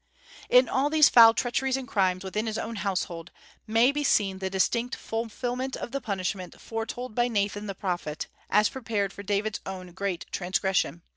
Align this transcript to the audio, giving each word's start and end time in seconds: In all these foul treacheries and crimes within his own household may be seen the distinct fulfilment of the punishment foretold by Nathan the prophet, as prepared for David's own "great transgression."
In 0.49 0.67
all 0.67 0.89
these 0.89 1.09
foul 1.09 1.35
treacheries 1.35 1.77
and 1.77 1.87
crimes 1.87 2.23
within 2.23 2.47
his 2.47 2.57
own 2.57 2.77
household 2.77 3.29
may 3.67 3.91
be 3.91 4.03
seen 4.03 4.39
the 4.39 4.49
distinct 4.49 4.95
fulfilment 4.95 5.75
of 5.75 5.91
the 5.91 6.01
punishment 6.01 6.59
foretold 6.59 7.13
by 7.13 7.27
Nathan 7.27 7.67
the 7.67 7.75
prophet, 7.75 8.25
as 8.49 8.67
prepared 8.67 9.13
for 9.13 9.21
David's 9.21 9.59
own 9.63 9.91
"great 9.91 10.25
transgression." 10.31 11.03